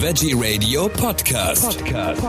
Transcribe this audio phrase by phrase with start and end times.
[0.00, 1.76] Veggie Radio Podcast.
[1.84, 2.22] Podcast.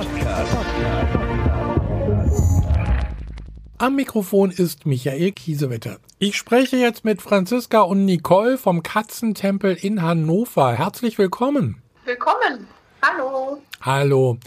[3.77, 5.99] Am Mikrofon ist Michael Kiesewetter.
[6.17, 10.73] Ich spreche jetzt mit Franziska und Nicole vom Katzentempel in Hannover.
[10.73, 11.83] Herzlich willkommen.
[12.05, 12.67] Willkommen.
[13.03, 13.61] Hallo.
[13.81, 14.37] Hallo.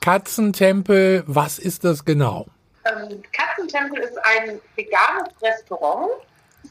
[0.00, 2.46] Katzentempel, was ist das genau?
[2.84, 6.10] Ähm, Katzentempel ist ein veganes Restaurant.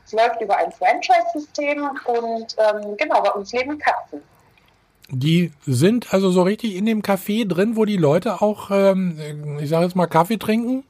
[0.05, 4.21] Es läuft über ein Franchise-System und ähm, genau, bei uns leben Katzen.
[5.11, 9.18] Die sind also so richtig in dem Café drin, wo die Leute auch, ähm,
[9.61, 10.83] ich sage jetzt mal, Kaffee trinken?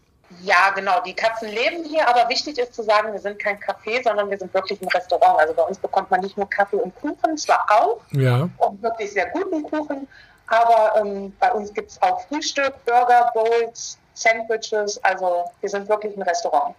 [0.44, 1.02] Ja, genau.
[1.06, 4.38] Die Katzen leben hier, aber wichtig ist zu sagen, wir sind kein Café, sondern wir
[4.38, 5.40] sind wirklich ein Restaurant.
[5.40, 8.50] Also bei uns bekommt man nicht nur Kaffee und Kuchen, zwar auch, Ja.
[8.58, 10.08] und wirklich sehr guten Kuchen,
[10.48, 15.04] aber ähm, bei uns gibt es auch Frühstück, Burger, Bowls, Sandwiches.
[15.04, 16.76] Also wir sind wirklich ein Restaurant.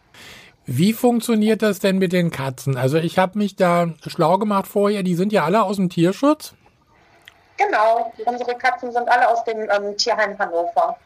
[0.66, 2.77] Wie funktioniert das denn mit den Katzen?
[2.77, 6.55] Also ich habe mich da schlau gemacht vorher, die sind ja alle aus dem Tierschutz.
[7.72, 10.98] Genau, unsere Katzen sind alle aus dem ähm, Tierheim Hannover.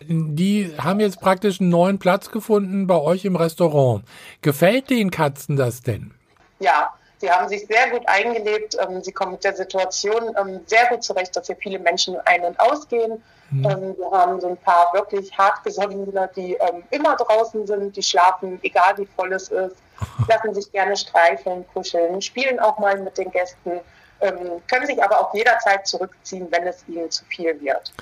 [0.00, 4.02] Die haben jetzt praktisch einen neuen Platz gefunden bei euch im Restaurant.
[4.40, 6.14] Gefällt den Katzen das denn?
[6.58, 8.78] Ja, sie haben sich sehr gut eingelebt.
[8.80, 12.44] Ähm, sie kommen mit der Situation ähm, sehr gut zurecht, dass hier viele Menschen ein-
[12.44, 13.22] und ausgehen.
[13.52, 16.56] Ähm, wir haben so ein paar wirklich hartgesottene, die
[16.90, 19.76] immer draußen sind, die schlafen, egal wie voll es ist,
[20.28, 23.80] lassen sich gerne streicheln, kuscheln, spielen auch mal mit den Gästen,
[24.20, 27.92] können sich aber auch jederzeit zurückziehen, wenn es ihnen zu viel wird.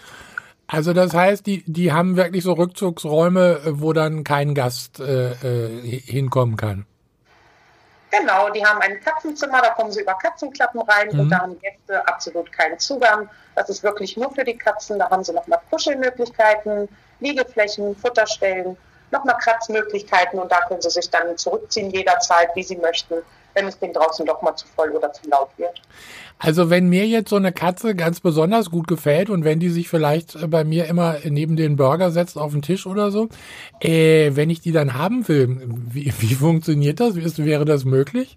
[0.66, 5.32] Also das heißt, die, die haben wirklich so Rückzugsräume, äh, wo dann kein Gast äh,
[5.32, 6.86] äh, hinkommen kann.
[8.10, 12.06] Genau, die haben ein Katzenzimmer, da kommen sie über Katzenklappen rein und da haben Gäste
[12.06, 13.28] absolut keinen Zugang.
[13.56, 15.00] Das ist wirklich nur für die Katzen.
[15.00, 18.76] Da haben sie nochmal Kuschelmöglichkeiten, Liegeflächen, Futterstellen,
[19.10, 23.16] nochmal Kratzmöglichkeiten und da können sie sich dann zurückziehen jederzeit, wie sie möchten,
[23.54, 25.80] wenn es denen draußen doch mal zu voll oder zu laut wird.
[26.38, 29.88] Also wenn mir jetzt so eine Katze ganz besonders gut gefällt und wenn die sich
[29.88, 33.28] vielleicht äh, bei mir immer neben den Burger setzt auf den Tisch oder so,
[33.80, 37.16] äh, wenn ich die dann haben will, wie, wie funktioniert das?
[37.16, 38.36] Ist, wäre das möglich?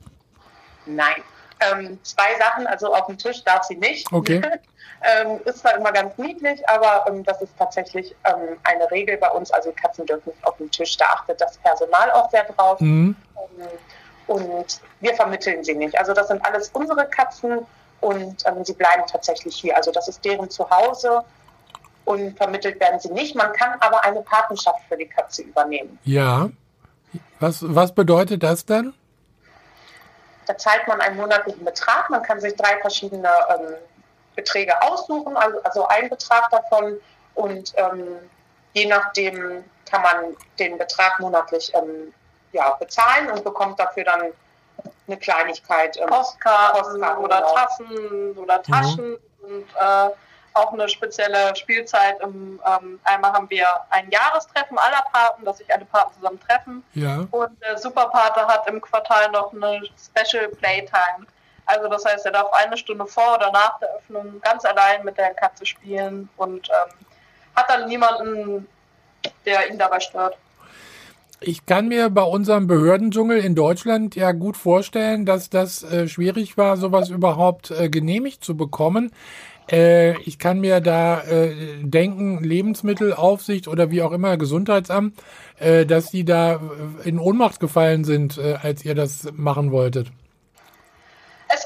[0.85, 1.21] Nein.
[1.59, 4.11] Ähm, zwei Sachen, also auf dem Tisch darf sie nicht.
[4.13, 4.41] Okay.
[5.01, 9.29] ähm, ist zwar immer ganz niedlich, aber ähm, das ist tatsächlich ähm, eine Regel bei
[9.31, 9.51] uns.
[9.51, 10.97] Also Katzen dürfen nicht auf dem Tisch.
[10.97, 12.79] Da achtet das Personal auch sehr drauf.
[12.79, 13.15] Mhm.
[14.27, 15.97] Und wir vermitteln sie nicht.
[15.97, 17.65] Also das sind alles unsere Katzen
[18.01, 19.75] und ähm, sie bleiben tatsächlich hier.
[19.75, 21.23] Also das ist deren Zuhause
[22.05, 23.35] und vermittelt werden sie nicht.
[23.35, 25.97] Man kann aber eine Patenschaft für die Katze übernehmen.
[26.03, 26.49] Ja.
[27.39, 28.93] Was, was bedeutet das dann?
[30.45, 32.09] Da zahlt man einen monatlichen Betrag.
[32.09, 33.73] Man kann sich drei verschiedene ähm,
[34.35, 36.97] Beträge aussuchen, also, also ein Betrag davon.
[37.35, 38.19] Und ähm,
[38.73, 42.13] je nachdem kann man den Betrag monatlich ähm,
[42.57, 44.21] ja, bezahlen und bekommt dafür dann
[45.07, 45.97] eine Kleinigkeit.
[45.97, 47.55] ähm, Postkarten, Postkarten, oder genau.
[47.55, 50.09] Tassen oder Taschen und äh,
[50.53, 52.19] auch eine spezielle Spielzeit.
[52.21, 56.83] Im, ähm, einmal haben wir ein Jahrestreffen aller Paten, dass sich alle Paten zusammen treffen.
[56.93, 57.27] Ja.
[57.29, 61.27] Und der Superpate hat im Quartal noch eine Special Playtime.
[61.67, 65.17] Also das heißt, er darf eine Stunde vor oder nach der Öffnung ganz allein mit
[65.17, 66.93] der Katze spielen und ähm,
[67.55, 68.67] hat dann niemanden,
[69.45, 70.37] der ihn dabei stört.
[71.39, 76.57] Ich kann mir bei unserem Behördendschungel in Deutschland ja gut vorstellen, dass das äh, schwierig
[76.57, 79.11] war, sowas überhaupt äh, genehmigt zu bekommen.
[79.69, 81.53] Äh, ich kann mir da äh,
[81.83, 85.13] denken, Lebensmittelaufsicht oder wie auch immer, Gesundheitsamt,
[85.59, 90.07] äh, dass die da äh, in Ohnmacht gefallen sind, als ihr das machen wolltet.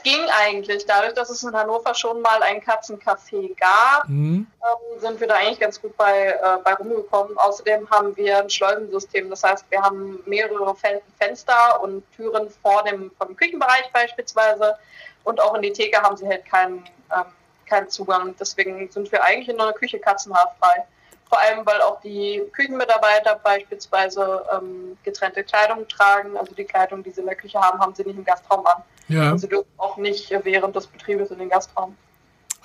[0.04, 4.48] Es ging eigentlich, dadurch, dass es in Hannover schon mal ein Katzencafé gab, Mhm.
[4.64, 7.38] ähm, sind wir da eigentlich ganz gut bei, äh, bei rumgekommen.
[7.38, 12.84] Außerdem haben wir ein Schleusensystem, das heißt, wir haben mehrere Fen Fenster und Türen vor
[12.84, 14.76] dem, vom Küchenbereich beispielsweise
[15.24, 16.84] und auch in die Theke haben sie halt keinen,
[17.14, 17.26] ähm,
[17.68, 18.36] keinen Zugang.
[18.40, 20.84] Deswegen sind wir eigentlich in einer Küche katzenhaarfrei.
[21.31, 26.36] Vor allem, weil auch die Küchenmitarbeiter beispielsweise ähm, getrennte Kleidung tragen.
[26.36, 28.84] Also die Kleidung, die sie in der Küche haben, haben sie nicht im Gastraum an.
[29.08, 29.31] Ja.
[29.31, 31.96] Und sie dürfen auch nicht während des Betriebes in den Gastraum.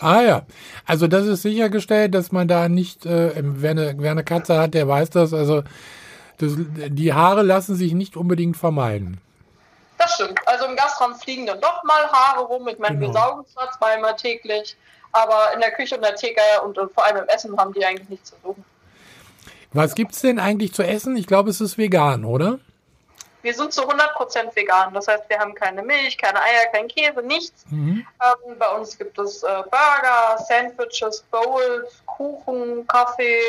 [0.00, 0.42] Ah ja.
[0.84, 4.74] Also das ist sichergestellt, dass man da nicht, äh, wer, eine, wer eine Katze hat,
[4.74, 5.32] der weiß das.
[5.32, 5.62] Also
[6.38, 9.20] das, die Haare lassen sich nicht unbedingt vermeiden.
[9.96, 10.40] Das stimmt.
[10.46, 12.66] Also im Gastraum fliegen dann doch mal Haare rum.
[12.66, 13.20] Ich meine, wir Genau.
[13.20, 14.76] saugen zwar zweimal täglich,
[15.12, 17.84] aber in der Küche und der Theke und äh, vor allem im Essen haben die
[17.84, 18.64] eigentlich nichts zu suchen.
[19.72, 21.16] Was gibt's denn eigentlich zu essen?
[21.16, 22.58] Ich glaube, es ist vegan, oder?
[23.42, 24.92] Wir sind zu 100% vegan.
[24.92, 27.64] Das heißt, wir haben keine Milch, keine Eier, kein Käse, nichts.
[27.70, 28.04] Mhm.
[28.20, 33.40] Ähm, bei uns gibt es äh, Burger, Sandwiches, Bowls, Kuchen, Kaffee,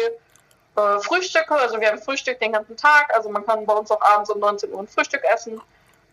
[0.75, 1.55] äh, Frühstücke.
[1.55, 3.11] Also wir haben Frühstück den ganzen Tag.
[3.15, 5.59] Also man kann bei uns auch abends um 19 Uhr ein Frühstück essen.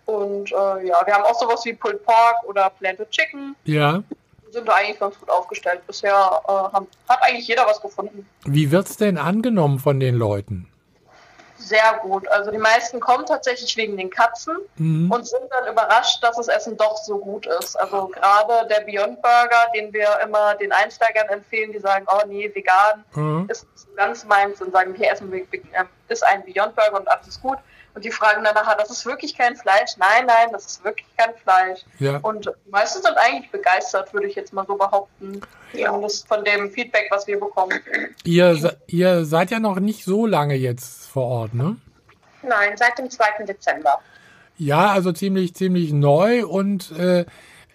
[0.06, 3.55] Und äh, ja, wir haben auch sowas wie Pulled Pork oder Planted Chicken.
[3.64, 4.02] Ja.
[4.55, 5.87] Sind da eigentlich ganz gut aufgestellt.
[5.87, 6.12] Bisher
[6.49, 8.27] äh, haben, hat eigentlich jeder was gefunden.
[8.45, 10.69] Wie wird's denn angenommen von den Leuten?
[11.56, 12.27] Sehr gut.
[12.29, 15.11] Also die meisten kommen tatsächlich wegen den Katzen Mhm.
[15.11, 17.77] und sind dann überrascht, dass das Essen doch so gut ist.
[17.77, 22.51] Also gerade der Beyond Burger, den wir immer den Einsteigern empfehlen, die sagen, oh nee,
[22.55, 23.47] vegan Mhm.
[23.49, 23.67] ist
[23.97, 27.43] ganz meins und sagen, hier essen wir, äh, ist ein Beyond Burger und alles ist
[27.43, 27.59] gut.
[27.95, 29.93] Und die fragen dann nachher, das ist wirklich kein Fleisch?
[29.99, 31.81] Nein, nein, das ist wirklich kein Fleisch.
[32.01, 32.19] Ja.
[32.19, 35.41] Und die meisten sind eigentlich begeistert, würde ich jetzt mal so behaupten.
[35.73, 37.81] Zumindest von dem Feedback, was wir bekommen.
[38.25, 41.77] Ihr, ihr seid ja noch nicht so lange jetzt vor Ort, ne?
[42.43, 43.45] Nein, seit dem 2.
[43.47, 44.01] Dezember.
[44.56, 47.25] Ja, also ziemlich, ziemlich neu und äh,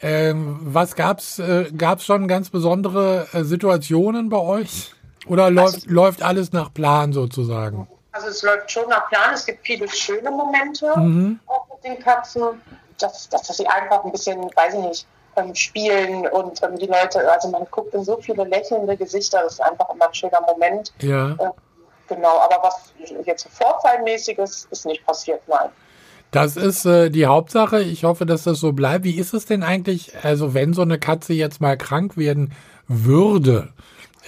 [0.02, 4.94] ähm, was gab's, äh, gab's schon ganz besondere äh, Situationen bei euch?
[5.28, 7.88] Oder läuft, läuft alles nach Plan sozusagen?
[8.12, 9.34] Also es läuft schon nach Plan.
[9.34, 11.40] Es gibt viele schöne Momente Mhm.
[11.48, 12.62] auch mit den Katzen,
[12.98, 17.32] dass, dass sie einfach ein bisschen, weiß ich nicht, ähm, spielen und ähm, die Leute,
[17.32, 20.92] also man guckt in so viele lächelnde Gesichter, das ist einfach immer ein schöner Moment.
[21.02, 21.36] Ja.
[22.08, 22.92] Genau, aber was
[23.26, 25.70] jetzt Vorfallmäßiges ist nicht passiert, nein.
[26.32, 27.82] Das ist äh, die Hauptsache.
[27.82, 29.04] Ich hoffe, dass das so bleibt.
[29.04, 32.54] Wie ist es denn eigentlich, also wenn so eine Katze jetzt mal krank werden
[32.88, 33.70] würde?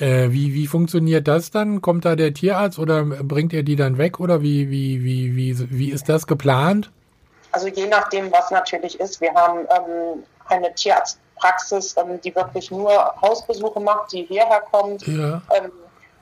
[0.01, 1.81] Äh, wie, wie funktioniert das dann?
[1.81, 5.69] Kommt da der Tierarzt oder bringt ihr die dann weg oder wie, wie, wie, wie,
[5.69, 6.89] wie ist das geplant?
[7.51, 9.21] Also je nachdem, was natürlich ist.
[9.21, 15.06] Wir haben ähm, eine Tierarztpraxis, ähm, die wirklich nur Hausbesuche macht, die hierher kommt.
[15.06, 15.42] Ja.
[15.56, 15.71] Ähm,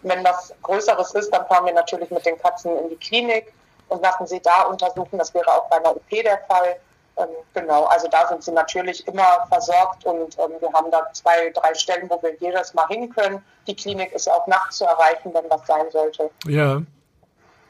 [0.01, 3.53] wenn was Größeres ist, dann fahren wir natürlich mit den Katzen in die Klinik
[3.87, 5.17] und lassen sie da untersuchen.
[5.17, 6.75] Das wäre auch bei einer OP der Fall.
[7.19, 11.51] Ähm, genau, also da sind sie natürlich immer versorgt und ähm, wir haben da zwei,
[11.51, 13.43] drei Stellen, wo wir jedes Mal hin können.
[13.67, 16.29] Die Klinik ist auch nachts zu erreichen, wenn was sein sollte.
[16.47, 16.81] Ja.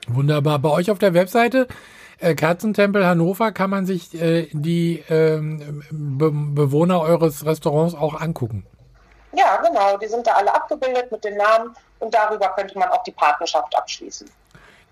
[0.07, 0.59] Wunderbar.
[0.59, 1.67] Bei euch auf der Webseite
[2.19, 8.65] äh, Katzentempel Hannover kann man sich äh, die ähm, Be Bewohner eures Restaurants auch angucken.
[9.31, 13.03] Ja, genau, die sind da alle abgebildet mit den Namen und darüber könnte man auch
[13.03, 14.29] die Partnerschaft abschließen.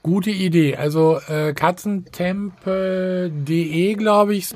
[0.08, 0.78] Gute Idee.
[0.78, 4.52] Also äh, katzentempel.de, glaube ich.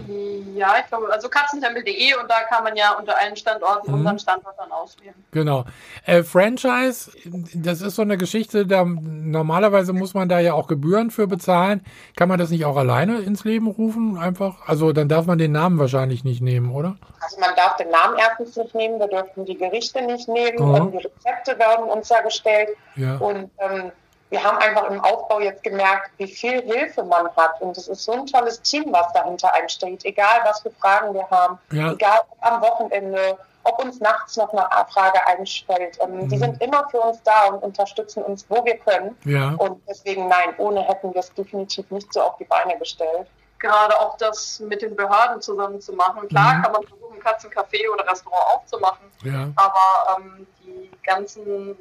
[0.56, 3.98] Ja, ich glaube, also katzentempel.de und da kann man ja unter allen Standorten Mhm.
[3.98, 5.13] unseren Standort dann auswählen.
[5.31, 5.65] Genau.
[6.06, 7.12] Äh, Franchise,
[7.53, 11.86] das ist so eine Geschichte, da normalerweise muss man da ja auch Gebühren für bezahlen.
[12.15, 14.18] Kann man das nicht auch alleine ins Leben rufen?
[14.18, 14.56] Einfach?
[14.68, 16.95] Also dann darf man den Namen wahrscheinlich nicht nehmen, oder?
[17.19, 20.92] Also man darf den Namen erstens nicht nehmen, wir dürfen die Gerichte nicht nehmen, Mhm.
[20.92, 23.18] die Rezepte werden uns ja gestellt Ja.
[23.18, 23.92] und ähm,
[24.31, 28.04] wir haben einfach im Aufbau jetzt gemerkt, wie viel Hilfe man hat und es ist
[28.06, 31.92] so ein tolles Team, was dahinter einsteht, egal was für Fragen wir haben, Ja.
[31.92, 36.00] egal ob am Wochenende, ob uns nachts noch eine Frage einstellt.
[36.01, 36.39] Ähm, Die Mhm.
[36.39, 39.16] sind immer für uns da und unterstützen uns, wo wir können.
[39.25, 39.54] Ja.
[39.57, 43.27] Und deswegen nein, ohne hätten wir es definitiv nicht so auf die Beine gestellt.
[43.60, 46.27] Gerade auch das mit den Behörden zusammen zu machen.
[46.30, 46.62] Klar Mhm.
[46.63, 49.50] kann man versuchen, Katzencafé oder Restaurant aufzumachen, Ja.
[49.57, 51.77] aber ähm, die ganzen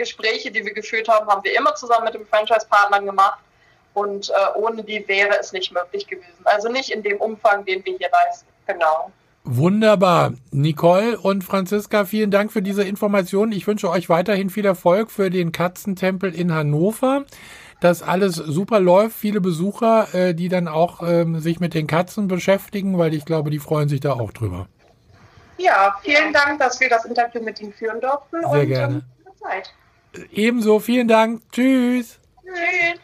[0.00, 3.38] Gespräche, die wir geführt haben, haben wir immer zusammen mit dem Franchise-Partnern gemacht.
[3.92, 6.42] Und äh, ohne die wäre es nicht möglich gewesen.
[6.44, 8.46] Also nicht in dem Umfang, den wir hier leisten.
[8.66, 9.12] Genau.
[9.44, 10.34] Wunderbar.
[10.52, 13.52] Nicole und Franziska, vielen Dank für diese Informationen.
[13.52, 17.24] Ich wünsche euch weiterhin viel Erfolg für den Katzentempel in Hannover.
[17.80, 22.28] Dass alles super läuft, viele Besucher, äh, die dann auch ähm, sich mit den Katzen
[22.28, 24.68] beschäftigen, weil ich glaube, die freuen sich da auch drüber.
[25.56, 28.40] Ja, vielen Dank, dass wir das Interview mit Ihnen führen durften.
[28.40, 28.94] Sehr und, gerne.
[28.94, 29.02] Ähm,
[29.40, 29.74] Zeit.
[30.32, 31.42] Ebenso, vielen Dank.
[31.52, 32.18] Tschüss.
[32.42, 33.00] Tschüss.